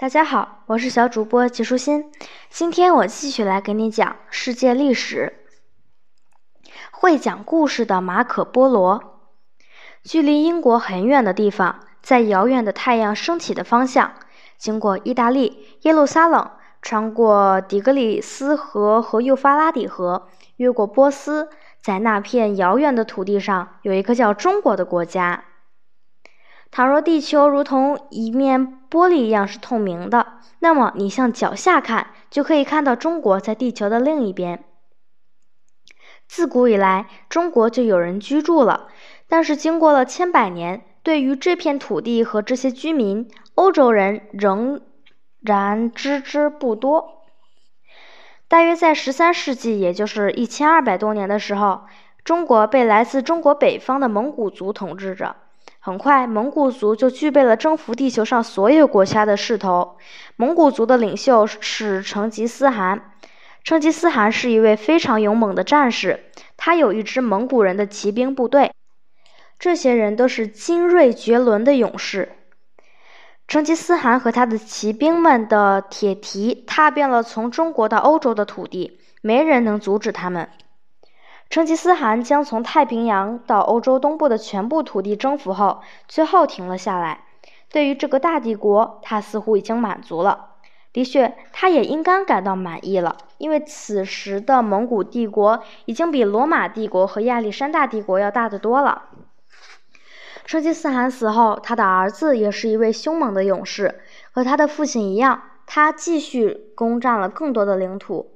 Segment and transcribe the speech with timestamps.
[0.00, 2.12] 大家好，我是小主播吉舒心。
[2.50, 5.44] 今天我继续来给你讲世界历史。
[6.92, 9.18] 会讲故事的马可·波罗，
[10.04, 14.12] 距离英国很远的地方，在遥远的太阳升起的方向，
[14.56, 16.48] 经过意大利耶路撒冷，
[16.80, 20.28] 穿过底格里斯河和幼发拉底河，
[20.58, 21.48] 越过波斯，
[21.82, 25.42] 在那片遥远的土地上，有一个叫中国的国家。
[26.70, 34.64] 倘若地球如同一面玻璃一样是透明的，那么你向脚下看，就可以看到中国在地球的另一边。
[36.26, 38.88] 自古以来，中国就有人居住了，
[39.28, 44.82] 但是经过了千百年，对于这片土地和这些居民，欧洲人仍
[45.40, 47.22] 然知之不多。
[48.46, 51.86] 大约在十三世纪，也就是一千二百多年的时候，
[52.24, 55.36] 中国被来自中国北方的蒙古族统治着。
[55.88, 59.96] 很快，蒙古族就具备了征服地球上所有国家的势头。
[60.36, 63.12] 蒙古族的领袖是成吉思汗。
[63.64, 66.24] 成吉思汗是一位非常勇猛的战士，
[66.58, 68.70] 他有一支蒙古人的骑兵部队，
[69.58, 72.32] 这些人都是精锐绝伦的勇士。
[73.46, 80.50] 成吉思汗和他的骑兵们的铁蹄踏遍了从中国到欧洲的土地，没人能阻止他们。
[81.50, 87.24] 成吉思汗将从太平洋到欧洲东部的全部土地征服后，最后停了下来。
[87.70, 90.46] 对于这个大帝国，他似乎已经满足了。
[90.92, 99.04] 的确，他也应该感到满意了，因为此时的蒙古帝国已经比罗马帝国和亚历山大帝国要大得多了。
[100.44, 104.00] 成吉思汗死后，他的儿子也是一位凶猛的勇士，
[104.32, 108.32] 和他的父亲一样，他继续攻占了更多的领土。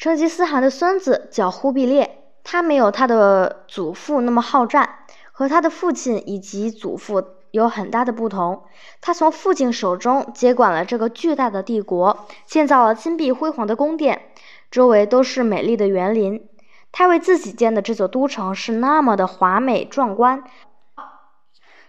[0.00, 8.62] 成吉思汗的孙子叫忽必烈，他没有他的祖父那么好战，和他的父亲以及祖父有很大的不同。
[9.02, 14.22] 他从父亲手中接管了这个巨大的帝国，建造了金碧辉煌的宫殿，
[14.70, 16.48] 周围都是美丽的园林。
[16.92, 20.42] 他为自己建的这座都城是那么的华美壮观，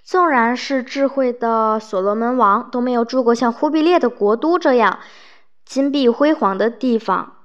[0.03, 4.99] 纵然是智慧的所罗门王都没有住过像忽必烈的国都这样
[5.63, 7.37] 金碧辉煌的地方。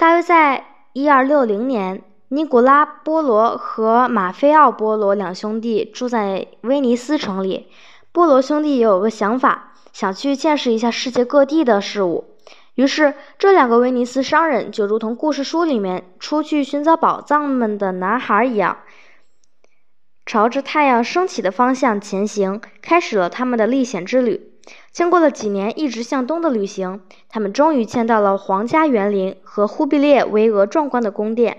[0.00, 7.68] 大约在一二六零年，尼古拉·波罗和马菲奥·波罗两兄弟住在威尼斯城里。
[8.10, 12.24] 波罗兄弟也有个想法，想去见识一下世界各地的事物。
[12.76, 18.78] 于是，这两个威尼斯商人就如同故事书里面出去寻找宝藏们的男孩一样，
[20.24, 24.49] 朝着太阳升起的方向前行，开始了他们的历险之旅。
[24.92, 31.56] 经过了几年一直向东的旅行，他们终于见到了皇家园林和忽必烈巍峨壮观的宫殿。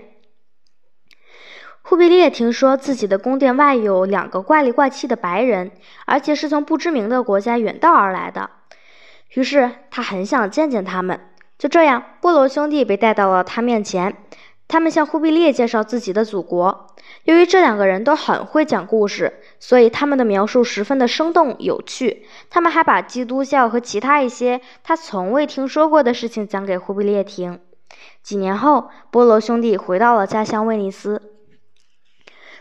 [1.82, 5.72] 忽必烈听说自己的宫殿外有两个怪里怪气的白人，
[6.06, 8.50] 而且是从不知名的国家远道而来的，
[9.34, 11.20] 于是他很想见见他们。
[11.58, 14.16] 就这样，波罗兄弟被带到了他面前。
[14.72, 16.86] 他们向忽必烈介绍自己的祖国。
[17.24, 22.24] 由于这两个人都很会讲故事，所以他们的描述十分的生动有趣。
[22.48, 27.60] 他们还把基督教和其他一些他从未听说过的事情讲给忽必烈听。
[28.22, 31.20] 几年后，波罗兄弟回到了家乡威尼斯。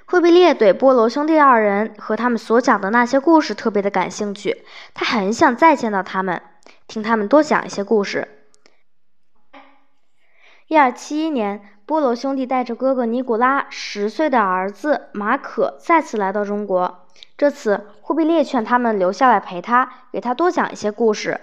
[0.04, 6.42] 忽必烈对波罗兄弟二人和他们所讲的那些故事特别的感兴趣，他很想再见到他们，
[6.88, 8.28] 听他们多讲一些故事。
[10.72, 11.62] 一二七一年。
[11.86, 17.06] 波罗兄弟带着哥哥尼古拉十岁的儿子马可再次来到中国。
[17.38, 21.42] 这次，忽必烈劝他们留下来陪他，给他多讲一些故事。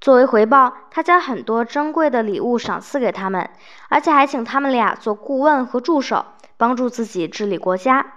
[0.00, 3.50] 作为回报，他将很多珍贵的礼物赏赐给他们，
[3.90, 6.24] 而且还请他们俩做顾问和助手，
[6.56, 8.14] 帮助自己治理国家。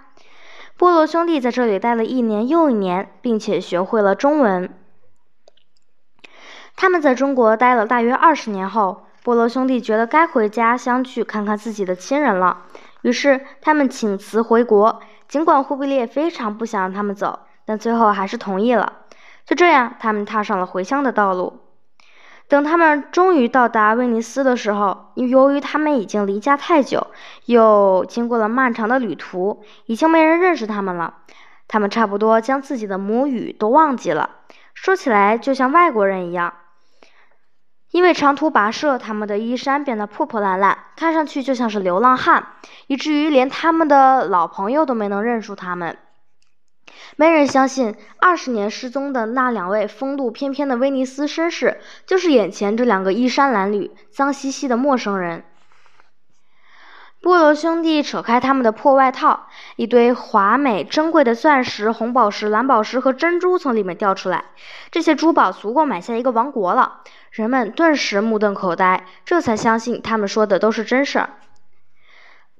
[0.78, 4.70] 波罗兄弟在这里待了一年又一年，并且学会了中文。
[6.74, 9.04] 他们在中国待了大约二十年后。
[9.28, 12.62] 波罗兄弟觉得该回家乡去看看自己的亲人了，
[13.02, 15.02] 于是他们请辞回国。
[15.28, 18.90] 尽管忽必烈非常不想让他们走，但最后还是同意了。
[19.44, 21.60] 就这样，他们踏上了回乡的道路。
[22.48, 27.08] 等他们终于到达威尼斯的时候，由于他们已经离家太久，
[27.44, 31.16] 又经过了漫长的旅途，已经没人认识他们了。
[31.66, 34.30] 他们差不多将自己的母语都忘记了，
[34.72, 36.54] 说起来就像外国人一样。
[37.90, 42.46] 因为长途跋涉，他们的衣衫变得破破烂烂，看上去就像是流浪汉，
[42.86, 45.96] 以至于连他们的老朋友都没能认出他们。
[47.16, 55.44] 没人相信，二十年失踪的那两位风度翩翩的威尼斯绅士，就是眼前这两个衣衫褴褛、脏兮兮的陌生人。
[57.20, 64.44] 波罗兄弟扯开他们的破外套，一堆华美珍贵的钻石、红宝石、蓝宝石和珍珠从里面掉出来。
[64.92, 67.00] 这些珠宝足够买下一个王国了。
[67.30, 71.30] 人们顿时目瞪口呆，这才相信他们说的都是真事儿。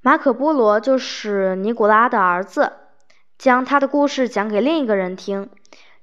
[0.01, 2.73] 马可·波罗就是尼古拉的儿子，
[3.37, 5.51] 将他的故事讲给另一个人听。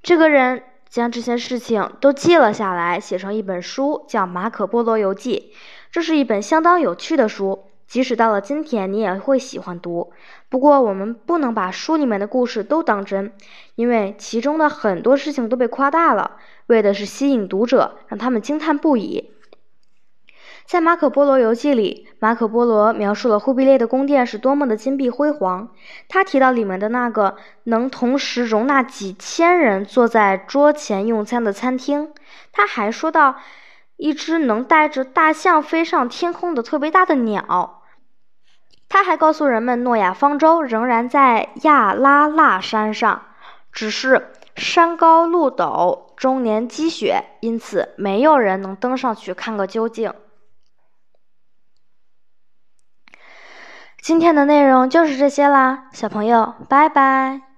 [0.04, 5.54] 这个人将这些事情都记了下来，写成一本书，叫《马可·波罗游记》。
[5.92, 10.12] 这是一本相当有趣的书，即使到了今天，你也会喜欢读。
[10.50, 13.32] 不过，我们不能把书里面的故事都当真，
[13.76, 16.38] 因为其中的很多事情都被夸大了，
[16.68, 19.32] 为的是吸引读者，让他们惊叹不已。
[20.66, 25.70] 在《马可·波罗游记》里，马可·波罗描述了忽必烈的宫殿是多么的金碧辉煌。
[26.10, 27.36] 他提到里面的那个
[27.66, 32.12] 能同时容纳几千人坐在桌前用餐的餐厅。
[32.52, 33.36] 他还说到
[33.98, 37.82] 一只能带着大象飞上天空的特别大的鸟。
[38.88, 43.26] 他还告诉人们，诺亚方舟仍然在亚拉腊山上，
[43.72, 50.14] 只是山高路陡，终年积雪，因此没有人能登上去看个究竟。
[54.02, 57.55] 今天的内容就是这些啦，小朋友，拜拜。